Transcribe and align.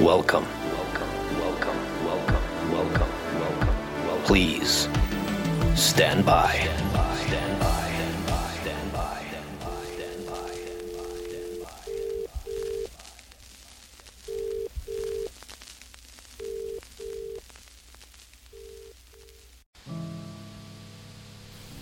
Welcome. 0.00 0.46
Welcome, 0.72 1.08
welcome, 1.40 2.04
welcome, 2.04 2.72
welcome, 2.72 3.08
welcome. 3.34 4.22
Please 4.24 4.88
stand 5.74 6.24
by. 6.24 6.52
Stand 6.52 6.94
by. 6.94 7.16
Stand 7.26 7.60
by. 7.60 7.78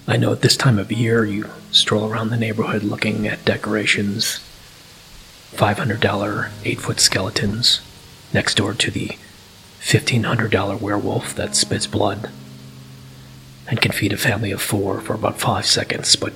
I 0.08 0.16
know 0.16 0.32
at 0.32 0.40
this 0.40 0.56
time 0.56 0.78
of 0.78 0.90
year 0.90 1.24
you 1.24 1.50
stroll 1.70 2.10
around 2.10 2.30
the 2.30 2.38
neighborhood 2.38 2.82
looking 2.82 3.26
at 3.26 3.44
decorations 3.44 4.40
$500 5.56 6.50
eight 6.64 6.80
foot 6.80 7.00
skeletons, 7.00 7.80
next 8.32 8.56
door 8.56 8.74
to 8.74 8.90
the 8.90 9.16
$1,500 9.80 10.80
werewolf 10.80 11.34
that 11.34 11.54
spits 11.54 11.86
blood 11.86 12.30
and 13.68 13.80
can 13.80 13.92
feed 13.92 14.12
a 14.12 14.16
family 14.16 14.50
of 14.50 14.62
four 14.62 15.00
for 15.00 15.14
about 15.14 15.38
five 15.38 15.66
seconds, 15.66 16.16
but 16.16 16.32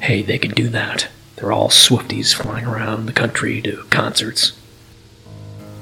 hey, 0.00 0.22
they 0.22 0.38
can 0.38 0.52
do 0.52 0.68
that. 0.68 1.08
They're 1.36 1.52
all 1.52 1.68
Swifties 1.68 2.34
flying 2.34 2.66
around 2.66 3.06
the 3.06 3.12
country 3.12 3.60
to 3.62 3.84
concerts. 3.90 4.52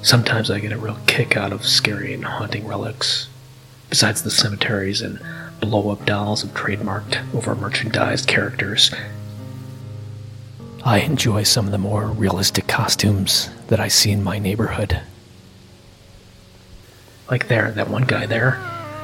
Sometimes 0.02 0.50
I 0.50 0.60
get 0.60 0.72
a 0.72 0.78
real 0.78 0.98
kick 1.06 1.36
out 1.36 1.52
of 1.52 1.66
scary 1.66 2.14
and 2.14 2.24
haunting 2.24 2.66
relics, 2.66 3.28
besides 3.90 4.22
the 4.22 4.30
cemeteries 4.30 5.02
and 5.02 5.20
blow 5.60 5.90
up 5.90 6.06
dolls 6.06 6.42
of 6.42 6.54
trademarked, 6.54 7.34
over 7.34 7.54
merchandised 7.54 8.26
characters. 8.26 8.90
I 10.82 11.00
enjoy 11.00 11.42
some 11.42 11.66
of 11.66 11.72
the 11.72 11.78
more 11.78 12.06
realistic 12.06 12.66
costumes 12.66 13.50
that 13.68 13.80
I 13.80 13.88
see 13.88 14.12
in 14.12 14.24
my 14.24 14.38
neighborhood. 14.38 15.02
Like 17.30 17.48
there, 17.48 17.70
that 17.72 17.90
one 17.90 18.04
guy 18.04 18.24
there, 18.24 18.58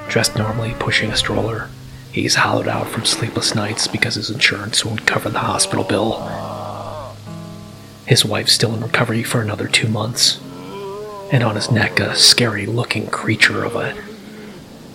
dressed 0.08 0.36
normally, 0.36 0.74
pushing 0.78 1.10
a 1.10 1.16
stroller. 1.16 1.69
He's 2.10 2.36
hollowed 2.36 2.66
out 2.66 2.88
from 2.88 3.04
sleepless 3.04 3.54
nights 3.54 3.88
because 3.88 4.14
his 4.14 4.30
insurance 4.30 4.86
won't 4.86 5.06
cover 5.06 5.28
the 5.28 5.41
hospital 5.41 5.84
bill. 5.84 6.27
His 8.06 8.24
wife's 8.24 8.52
still 8.52 8.74
in 8.74 8.80
recovery 8.80 9.22
for 9.22 9.42
another 9.42 9.69
two 9.69 9.88
months. 9.88 10.41
And 11.30 11.42
on 11.42 11.56
his 11.56 11.70
neck, 11.70 12.00
a 12.00 12.14
scary 12.16 12.64
looking 12.64 13.08
creature 13.08 13.64
of 13.64 13.77
a 13.77 13.94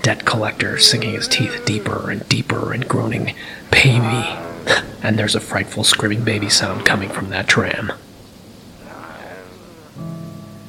debt 0.01 0.25
collector 0.25 0.79
sinking 0.79 1.13
his 1.13 1.27
teeth 1.27 1.63
deeper 1.63 2.09
and 2.09 2.27
deeper 2.27 2.73
and 2.73 2.87
groaning, 2.87 3.35
Pay 3.69 3.99
me. 3.99 4.40
And 5.03 5.17
there's 5.17 5.35
a 5.35 5.39
frightful 5.39 5.83
screaming 5.83 6.23
baby 6.23 6.49
sound 6.49 6.85
coming 6.85 7.09
from 7.09 7.29
that 7.29 7.47
tram. 7.47 7.91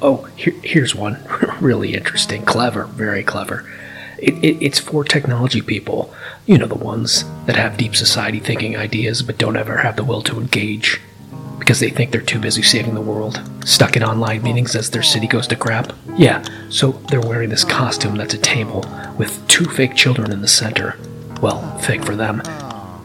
Oh, 0.00 0.24
here, 0.36 0.54
here's 0.62 0.94
one. 0.94 1.22
really 1.60 1.94
interesting. 1.94 2.42
Clever. 2.44 2.84
Very 2.84 3.22
clever. 3.22 3.70
It, 4.18 4.34
it, 4.42 4.64
it's 4.64 4.78
for 4.78 5.04
technology 5.04 5.60
people. 5.60 6.12
You 6.46 6.58
know, 6.58 6.66
the 6.66 6.74
ones 6.74 7.24
that 7.46 7.56
have 7.56 7.76
deep 7.76 7.94
society 7.94 8.40
thinking 8.40 8.76
ideas 8.76 9.22
but 9.22 9.38
don't 9.38 9.56
ever 9.56 9.78
have 9.78 9.96
the 9.96 10.04
will 10.04 10.22
to 10.22 10.40
engage 10.40 11.00
because 11.62 11.78
they 11.78 11.90
think 11.90 12.10
they're 12.10 12.20
too 12.20 12.40
busy 12.40 12.60
saving 12.60 12.94
the 12.94 13.00
world, 13.00 13.40
stuck 13.64 13.96
in 13.96 14.02
online 14.02 14.42
meetings 14.42 14.74
as 14.74 14.90
their 14.90 15.02
city 15.02 15.28
goes 15.28 15.46
to 15.46 15.54
crap. 15.54 15.92
Yeah, 16.16 16.42
so 16.70 16.90
they're 17.08 17.20
wearing 17.20 17.50
this 17.50 17.62
costume 17.62 18.16
that's 18.16 18.34
a 18.34 18.38
table 18.38 18.84
with 19.16 19.46
two 19.46 19.66
fake 19.66 19.94
children 19.94 20.32
in 20.32 20.40
the 20.40 20.48
center. 20.48 20.98
Well, 21.40 21.78
fake 21.78 22.04
for 22.04 22.16
them. 22.16 22.42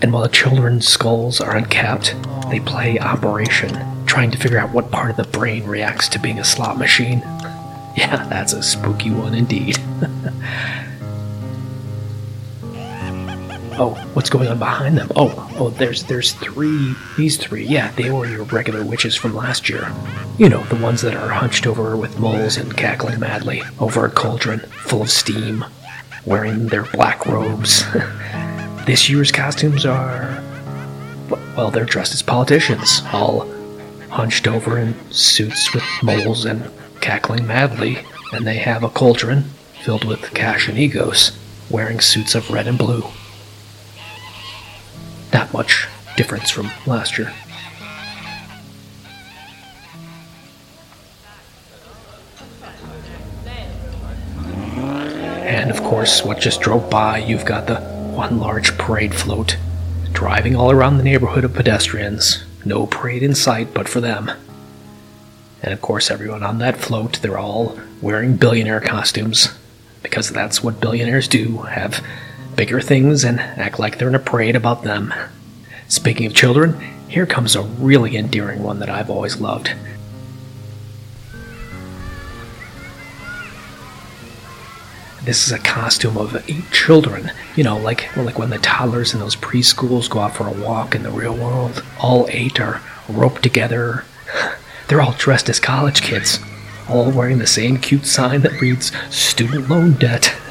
And 0.02 0.14
while 0.14 0.24
the 0.24 0.30
children's 0.30 0.88
skulls 0.88 1.42
are 1.42 1.56
uncapped, 1.56 2.16
they 2.50 2.60
play 2.60 3.00
Operation, 3.00 4.06
trying 4.06 4.32
to 4.32 4.38
figure 4.38 4.60
out 4.60 4.72
what 4.72 4.92
part 4.92 5.10
of 5.10 5.18
the 5.18 5.24
brain 5.38 5.66
reacts 5.66 6.08
to 6.10 6.20
being 6.20 6.40
a 6.40 6.46
slot 6.46 6.78
machine. 6.78 7.24
Yeah, 7.98 8.28
that's 8.28 8.54
a 8.54 8.62
spooky 8.62 9.10
one 9.10 9.34
indeed. 9.34 9.80
Oh, 13.80 13.94
what's 14.16 14.32
going 14.32 14.48
on 14.48 14.58
behind 14.58 14.98
them? 14.98 15.12
Oh, 15.16 15.48
oh, 15.60 15.70
there's 15.70 16.04
there's 16.06 16.34
three. 16.34 16.96
These 17.16 17.38
three, 17.38 17.64
yeah, 17.64 17.92
they 17.92 18.10
were 18.10 18.26
your 18.26 18.44
regular 18.46 18.84
witches 18.84 19.16
from 19.16 19.36
last 19.36 19.70
year. 19.70 19.92
You 20.40 20.50
know, 20.50 20.64
the 20.64 20.78
ones 20.78 21.02
that 21.02 21.14
are 21.14 21.30
hunched 21.30 21.68
over 21.68 21.96
with 21.96 22.18
moles 22.18 22.58
and 22.58 22.76
cackling 22.76 23.20
madly 23.20 23.62
over 23.80 24.04
a 24.06 24.10
cauldron 24.10 24.62
full 24.62 25.04
of 25.04 25.12
steam, 25.12 25.64
wearing 26.26 26.68
their 26.68 26.86
black 26.86 27.28
robes. 27.28 27.84
this 28.88 29.10
year's 29.10 29.32
costumes 29.32 29.86
are, 29.86 30.42
well, 31.56 31.70
they're 31.70 31.86
dressed 31.86 32.14
as 32.14 32.24
politicians, 32.24 33.02
all 33.12 33.48
hunched 34.10 34.48
over 34.48 34.80
in 34.80 34.96
suits 35.12 35.74
with 35.74 35.84
moles 36.02 36.46
and 36.46 36.72
cackling 37.02 37.46
madly, 37.46 38.00
and 38.32 38.48
they 38.48 38.58
have 38.58 38.84
a 38.84 38.90
cauldron 38.90 39.44
filled 39.84 40.06
with 40.06 40.34
cash 40.34 40.70
and 40.70 40.78
egos, 40.78 41.38
wearing 41.70 42.00
suits 42.00 42.34
of 42.34 42.50
red 42.50 42.66
and 42.66 42.78
blue 42.78 43.04
that 45.32 45.52
much 45.54 45.88
difference 46.16 46.50
from 46.50 46.72
last 46.86 47.18
year. 47.18 47.32
And 55.46 55.70
of 55.70 55.78
course, 55.84 56.24
what 56.24 56.40
just 56.40 56.62
drove 56.62 56.90
by, 56.90 57.20
you've 57.20 57.46
got 57.46 57.68
the 57.68 57.97
one 58.18 58.40
large 58.40 58.76
parade 58.80 59.14
float 59.14 59.58
driving 60.12 60.56
all 60.56 60.72
around 60.72 60.98
the 60.98 61.04
neighborhood 61.04 61.44
of 61.44 61.54
pedestrians. 61.54 62.44
No 62.66 62.88
parade 62.88 63.22
in 63.22 63.36
sight 63.36 63.76
but 63.76 63.88
for 63.88 64.02
them. 64.02 64.32
And 65.62 65.72
of 65.72 65.84
course, 65.84 66.10
everyone 66.10 66.42
on 66.42 66.58
that 66.58 66.78
float, 66.78 67.22
they're 67.22 67.38
all 67.38 67.80
wearing 68.02 68.36
billionaire 68.36 68.82
costumes 68.82 69.50
because 70.02 70.32
that's 70.32 70.64
what 70.64 70.82
billionaires 70.82 71.28
do 71.28 71.60
have 71.60 72.04
bigger 72.56 72.82
things 72.82 73.24
and 73.24 73.40
act 73.40 73.78
like 73.78 74.00
they're 74.00 74.10
in 74.10 74.16
a 74.16 74.20
parade 74.20 74.56
about 74.56 74.82
them. 74.82 75.14
Speaking 75.88 76.26
of 76.26 76.34
children, 76.34 76.74
here 77.08 77.28
comes 77.28 77.56
a 77.56 77.62
really 77.62 78.18
endearing 78.18 78.64
one 78.64 78.80
that 78.80 78.90
I've 78.90 79.12
always 79.12 79.40
loved. 79.40 79.74
This 85.28 85.46
is 85.46 85.52
a 85.52 85.60
costume 85.60 86.18
of 86.18 86.50
eight 86.50 86.72
children. 86.72 87.32
You 87.58 87.66
know, 87.66 87.78
like 87.78 88.16
like 88.16 88.40
when 88.40 88.50
the 88.50 88.60
toddlers 88.60 89.14
in 89.14 89.20
those 89.20 89.36
preschools 89.36 90.10
go 90.10 90.20
out 90.20 90.38
for 90.38 90.48
a 90.48 90.54
walk 90.54 90.96
in 90.96 91.04
the 91.04 91.12
real 91.12 91.36
world. 91.36 91.84
All 92.00 92.28
eight 92.30 92.62
are 92.62 92.82
roped 93.10 93.44
together. 93.44 94.06
They're 94.88 95.02
all 95.02 95.16
dressed 95.18 95.50
as 95.50 95.60
college 95.60 96.02
kids, 96.02 96.40
all 96.88 97.12
wearing 97.12 97.40
the 97.40 97.46
same 97.46 97.76
cute 97.76 98.06
sign 98.06 98.40
that 98.44 98.62
reads 98.62 98.94
student 99.14 99.70
loan 99.70 99.96
debt. 99.96 100.34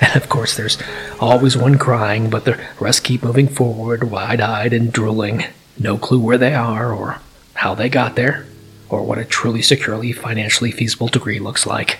And 0.00 0.14
of 0.14 0.28
course, 0.28 0.56
there's 0.56 0.78
always 1.18 1.56
one 1.56 1.76
crying, 1.76 2.30
but 2.30 2.44
the 2.44 2.60
rest 2.78 3.02
keep 3.02 3.24
moving 3.24 3.48
forward, 3.48 4.04
wide 4.04 4.40
eyed 4.40 4.72
and 4.72 4.92
drooling. 4.92 5.44
No 5.76 5.98
clue 5.98 6.20
where 6.20 6.38
they 6.38 6.54
are, 6.54 6.92
or 6.92 7.18
how 7.54 7.74
they 7.74 7.88
got 7.88 8.14
there, 8.14 8.46
or 8.88 9.02
what 9.02 9.18
a 9.18 9.24
truly 9.24 9.60
securely 9.60 10.12
financially 10.12 10.70
feasible 10.70 11.08
degree 11.08 11.40
looks 11.40 11.66
like. 11.66 11.98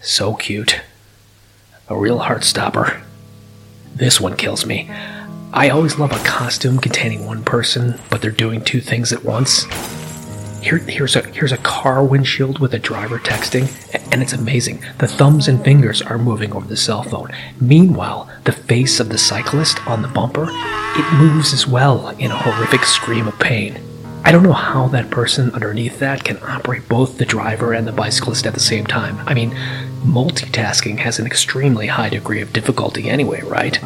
So 0.00 0.34
cute. 0.34 0.80
A 1.88 1.96
real 1.96 2.18
heart 2.18 2.42
stopper. 2.42 3.00
This 3.94 4.20
one 4.20 4.36
kills 4.36 4.66
me. 4.66 4.90
I 5.52 5.68
always 5.68 6.00
love 6.00 6.10
a 6.10 6.24
costume 6.24 6.78
containing 6.78 7.24
one 7.24 7.44
person, 7.44 8.00
but 8.10 8.20
they're 8.20 8.32
doing 8.32 8.64
two 8.64 8.80
things 8.80 9.12
at 9.12 9.22
once. 9.22 9.66
Here, 10.60 10.78
here's 10.78 11.14
a 11.14 11.22
here's 11.28 11.52
a 11.52 11.58
car 11.58 12.02
windshield 12.02 12.58
with 12.58 12.74
a 12.74 12.80
driver 12.80 13.20
texting, 13.20 13.70
and 14.12 14.20
it's 14.20 14.32
amazing. 14.32 14.84
The 14.98 15.06
thumbs 15.06 15.46
and 15.46 15.62
fingers 15.62 16.02
are 16.02 16.18
moving 16.18 16.52
over 16.54 16.66
the 16.66 16.76
cell 16.76 17.04
phone. 17.04 17.30
Meanwhile, 17.60 18.28
the 18.42 18.50
face 18.50 18.98
of 18.98 19.08
the 19.08 19.18
cyclist 19.18 19.78
on 19.86 20.02
the 20.02 20.08
bumper, 20.08 20.48
it 20.50 21.14
moves 21.14 21.52
as 21.52 21.68
well 21.68 22.08
in 22.18 22.32
a 22.32 22.36
horrific 22.36 22.82
scream 22.82 23.28
of 23.28 23.38
pain. 23.38 23.80
I 24.26 24.32
don't 24.32 24.42
know 24.42 24.52
how 24.52 24.88
that 24.88 25.10
person 25.10 25.52
underneath 25.52 26.00
that 26.00 26.24
can 26.24 26.38
operate 26.42 26.88
both 26.88 27.16
the 27.16 27.24
driver 27.24 27.72
and 27.72 27.86
the 27.86 27.92
bicyclist 27.92 28.44
at 28.46 28.54
the 28.54 28.60
same 28.60 28.84
time. 28.84 29.16
I 29.26 29.32
mean, 29.32 29.52
multitasking 30.02 30.98
has 30.98 31.18
an 31.18 31.26
extremely 31.26 31.86
high 31.86 32.10
degree 32.10 32.42
of 32.42 32.52
difficulty 32.52 33.08
anyway, 33.08 33.40
right? 33.42 33.78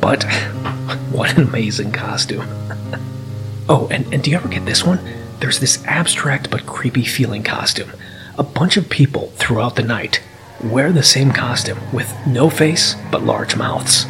But 0.00 0.22
what 1.10 1.36
an 1.36 1.42
amazing 1.42 1.92
costume. 1.92 2.46
oh, 3.68 3.88
and, 3.90 4.10
and 4.14 4.22
do 4.22 4.30
you 4.30 4.36
ever 4.36 4.48
get 4.48 4.64
this 4.64 4.84
one? 4.84 5.00
there's 5.40 5.58
this 5.58 5.84
abstract 5.86 6.50
but 6.50 6.66
creepy 6.66 7.04
feeling 7.04 7.42
costume. 7.42 7.90
A 8.38 8.42
bunch 8.42 8.76
of 8.76 8.88
people 8.88 9.28
throughout 9.36 9.76
the 9.76 9.82
night 9.82 10.22
wear 10.62 10.92
the 10.92 11.02
same 11.02 11.32
costume 11.32 11.78
with 11.92 12.14
no 12.26 12.50
face 12.50 12.94
but 13.10 13.22
large 13.22 13.56
mouths. 13.56 14.06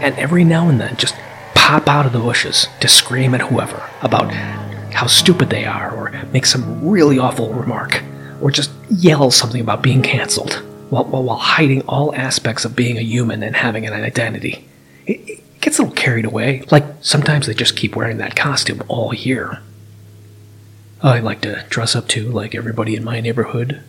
And 0.00 0.16
every 0.18 0.44
now 0.44 0.68
and 0.68 0.80
then 0.80 0.96
just 0.96 1.14
pop 1.54 1.88
out 1.88 2.06
of 2.06 2.12
the 2.12 2.18
bushes 2.18 2.68
to 2.80 2.88
scream 2.88 3.34
at 3.34 3.42
whoever 3.42 3.88
about 4.02 4.32
how 5.02 5.08
stupid 5.08 5.50
they 5.50 5.64
are 5.64 5.90
or 5.90 6.12
make 6.32 6.46
some 6.46 6.88
really 6.88 7.18
awful 7.18 7.52
remark 7.52 8.04
or 8.40 8.52
just 8.52 8.70
yell 8.88 9.32
something 9.32 9.60
about 9.60 9.82
being 9.82 10.00
canceled 10.00 10.62
while, 10.90 11.04
while, 11.06 11.24
while 11.24 11.38
hiding 11.38 11.82
all 11.88 12.14
aspects 12.14 12.64
of 12.64 12.76
being 12.76 12.96
a 12.96 13.00
human 13.00 13.42
and 13.42 13.56
having 13.56 13.84
an 13.84 13.92
identity. 13.92 14.64
It, 15.04 15.28
it 15.28 15.60
gets 15.60 15.80
a 15.80 15.82
little 15.82 15.96
carried 15.96 16.24
away. 16.24 16.62
Like 16.70 16.84
sometimes 17.00 17.48
they 17.48 17.54
just 17.54 17.76
keep 17.76 17.96
wearing 17.96 18.18
that 18.18 18.36
costume 18.36 18.80
all 18.86 19.12
year. 19.12 19.60
I 21.02 21.18
like 21.18 21.40
to 21.40 21.64
dress 21.68 21.96
up 21.96 22.06
too, 22.06 22.30
like 22.30 22.54
everybody 22.54 22.94
in 22.94 23.02
my 23.02 23.18
neighborhood. 23.18 23.82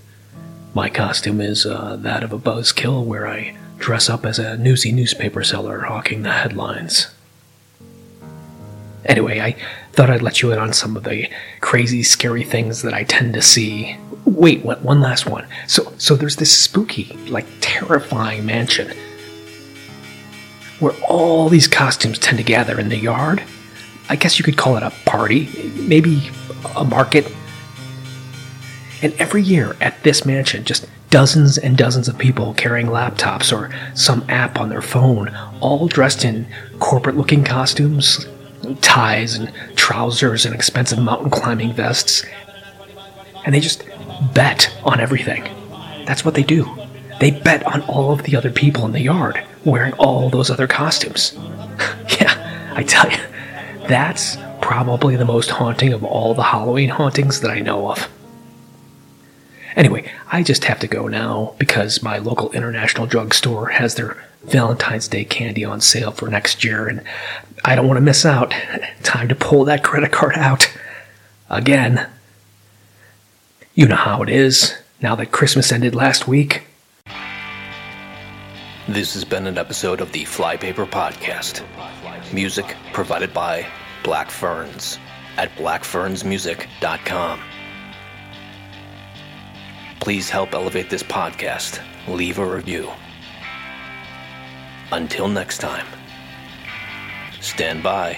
My 0.74 0.90
costume 0.90 1.40
is 1.42 1.64
uh, 1.64 1.96
that 1.98 2.24
of 2.24 2.34
a 2.34 2.40
buzzkill, 2.40 3.06
where 3.06 3.28
I 3.28 3.56
dress 3.78 4.10
up 4.10 4.26
as 4.26 4.40
a 4.40 4.58
newsy 4.58 4.92
newspaper 4.92 5.44
seller 5.44 5.82
hawking 5.82 6.24
the 6.24 6.32
headlines. 6.32 7.14
Anyway, 9.06 9.40
I 9.40 9.56
thought 9.94 10.10
I'd 10.10 10.22
let 10.22 10.42
you 10.42 10.52
in 10.52 10.60
on 10.60 10.74
some 10.74 10.98
of 10.98 11.04
the 11.04 11.30
crazy, 11.62 12.04
scary 12.04 12.44
things 12.44 12.82
that 12.82 12.94
I 12.94 13.04
tend 13.04 13.36
to 13.36 13.42
see. 13.42 13.98
Wait, 14.26 14.66
what, 14.66 14.82
one 14.82 15.00
last 15.00 15.28
one. 15.28 15.48
So, 15.68 15.94
so 15.98 16.16
there's 16.16 16.36
this 16.36 16.52
spooky, 16.58 17.16
like 17.30 17.46
terrifying 17.62 18.46
mansion 18.46 18.92
where 20.80 20.94
all 21.08 21.48
these 21.48 21.68
costumes 21.68 22.20
tend 22.20 22.38
to 22.40 22.44
gather 22.44 22.80
in 22.80 22.90
the 22.90 22.98
yard. 22.98 23.44
I 24.10 24.16
guess 24.16 24.38
you 24.38 24.44
could 24.44 24.58
call 24.58 24.76
it 24.76 24.84
a 24.84 24.92
party, 25.06 25.72
maybe 25.76 26.30
a 26.76 26.84
market. 26.84 27.32
And 29.02 29.14
every 29.14 29.44
year 29.44 29.78
at 29.80 30.02
this 30.04 30.26
mansion, 30.26 30.66
just 30.66 30.88
dozens 31.10 31.58
and 31.58 31.78
dozens 31.78 32.08
of 32.08 32.18
people 32.18 32.54
carrying 32.56 32.88
laptops 32.88 33.56
or 33.56 33.70
some 33.96 34.26
app 34.28 34.60
on 34.60 34.70
their 34.70 34.82
phone, 34.82 35.34
all 35.62 35.88
dressed 35.88 36.26
in 36.26 36.48
corporate 36.80 37.16
looking 37.16 37.44
costumes, 37.44 38.28
ties 38.82 39.36
and 39.36 39.54
trousers 39.84 40.46
and 40.46 40.56
expensive 40.56 40.98
mountain 40.98 41.30
climbing 41.30 41.74
vests. 41.74 42.26
And 43.46 43.54
they 43.54 43.60
just 43.60 43.84
bet 44.34 44.74
on 44.86 45.02
everything. 45.02 45.44
That's 46.06 46.24
what 46.24 46.36
they 46.36 46.44
do. 46.44 46.74
They 47.20 47.32
bet 47.32 47.68
on 47.68 47.82
all 47.82 48.14
of 48.14 48.24
the 48.24 48.38
other 48.38 48.50
people 48.50 48.86
in 48.86 48.94
the 48.94 49.02
yard 49.02 49.44
wearing 49.66 49.92
all 49.96 50.30
those 50.30 50.50
other 50.50 50.68
costumes. 50.68 51.34
yeah, 52.18 52.72
I 52.74 52.84
tell 52.84 53.12
you, 53.12 53.18
that's 53.90 54.38
probably 54.62 55.18
the 55.18 55.26
most 55.26 55.50
haunting 55.50 55.92
of 55.92 56.06
all 56.06 56.34
the 56.34 56.44
Halloween 56.44 56.88
hauntings 56.88 57.42
that 57.42 57.52
I 57.52 57.60
know 57.60 57.92
of. 57.92 58.08
Anyway, 59.76 60.10
I 60.32 60.44
just 60.44 60.64
have 60.64 60.80
to 60.80 60.88
go 60.88 61.10
now 61.10 61.56
because 61.58 62.02
my 62.02 62.20
local 62.20 62.54
international 62.54 63.06
drugstore 63.06 63.68
has 63.68 63.96
their 63.96 64.24
Valentine's 64.46 65.10
Day 65.10 65.26
candy 65.26 65.66
on 65.66 65.82
sale 65.82 66.12
for 66.12 66.30
next 66.30 66.64
year, 66.64 66.88
and 66.88 67.04
I 67.66 67.76
don't 67.76 67.88
want 67.88 67.98
to 67.98 68.02
miss 68.02 68.26
out. 68.26 68.54
Time 69.04 69.30
to 69.30 69.36
pull 69.36 69.66
that 69.66 69.84
credit 69.84 70.12
card 70.12 70.36
out. 70.38 70.72
Again. 71.50 72.10
You 73.74 73.88
know 73.88 73.96
how 73.96 74.22
it 74.22 74.30
is, 74.30 74.76
now 75.02 75.16
that 75.16 75.32
Christmas 75.32 75.72
ended 75.72 75.96
last 75.96 76.28
week. 76.28 76.64
This 78.88 79.14
has 79.14 79.24
been 79.24 79.48
an 79.48 79.58
episode 79.58 80.02
of 80.02 80.12
the 80.12 80.26
Flypaper 80.26 80.86
Podcast. 80.86 81.64
Music 82.34 82.76
provided 82.92 83.34
by 83.34 83.66
Black 84.04 84.30
Ferns 84.30 85.00
at 85.38 85.50
blackfernsmusic.com. 85.56 87.40
Please 90.02 90.30
help 90.30 90.54
elevate 90.54 90.90
this 90.90 91.02
podcast. 91.02 91.82
Leave 92.10 92.38
a 92.38 92.46
review. 92.46 92.92
Until 94.92 95.30
next 95.30 95.60
time, 95.60 95.88
stand 97.44 97.84
by 97.84 98.18